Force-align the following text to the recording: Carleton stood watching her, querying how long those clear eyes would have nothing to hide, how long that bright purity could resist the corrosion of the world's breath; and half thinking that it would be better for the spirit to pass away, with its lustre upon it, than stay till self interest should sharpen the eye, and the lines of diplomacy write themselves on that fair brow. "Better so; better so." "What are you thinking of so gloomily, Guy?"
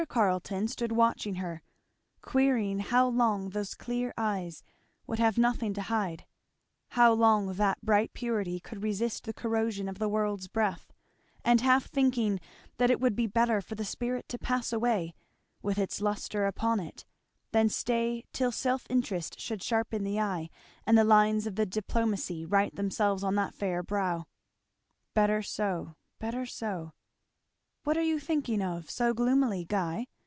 Carleton 0.09 0.67
stood 0.67 0.91
watching 0.91 1.35
her, 1.35 1.61
querying 2.23 2.79
how 2.79 3.07
long 3.07 3.51
those 3.51 3.75
clear 3.75 4.15
eyes 4.17 4.63
would 5.05 5.19
have 5.19 5.37
nothing 5.37 5.75
to 5.75 5.81
hide, 5.83 6.25
how 6.89 7.13
long 7.13 7.53
that 7.53 7.79
bright 7.83 8.11
purity 8.11 8.59
could 8.59 8.81
resist 8.81 9.25
the 9.25 9.33
corrosion 9.33 9.87
of 9.87 9.99
the 9.99 10.09
world's 10.09 10.47
breath; 10.47 10.91
and 11.45 11.61
half 11.61 11.85
thinking 11.85 12.39
that 12.77 12.89
it 12.89 12.99
would 12.99 13.15
be 13.15 13.27
better 13.27 13.61
for 13.61 13.75
the 13.75 13.85
spirit 13.85 14.27
to 14.27 14.39
pass 14.39 14.73
away, 14.73 15.13
with 15.61 15.77
its 15.77 16.01
lustre 16.01 16.47
upon 16.47 16.79
it, 16.79 17.05
than 17.51 17.69
stay 17.69 18.25
till 18.33 18.51
self 18.51 18.87
interest 18.89 19.39
should 19.39 19.61
sharpen 19.61 20.03
the 20.03 20.19
eye, 20.19 20.49
and 20.87 20.97
the 20.97 21.03
lines 21.03 21.45
of 21.45 21.53
diplomacy 21.69 22.43
write 22.43 22.73
themselves 22.75 23.23
on 23.23 23.35
that 23.35 23.53
fair 23.53 23.83
brow. 23.83 24.25
"Better 25.13 25.43
so; 25.43 25.93
better 26.17 26.47
so." 26.47 26.91
"What 27.83 27.97
are 27.97 28.03
you 28.03 28.19
thinking 28.19 28.61
of 28.61 28.91
so 28.91 29.11
gloomily, 29.11 29.65
Guy?" 29.65 30.05